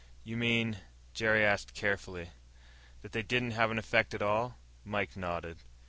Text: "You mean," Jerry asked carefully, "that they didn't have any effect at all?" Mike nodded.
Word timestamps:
"You 0.23 0.35
mean," 0.35 0.79
Jerry 1.13 1.45
asked 1.45 1.75
carefully, 1.75 2.31
"that 3.03 3.11
they 3.11 3.21
didn't 3.21 3.51
have 3.51 3.69
any 3.69 3.77
effect 3.77 4.15
at 4.15 4.23
all?" 4.23 4.57
Mike 4.83 5.15
nodded. 5.15 5.59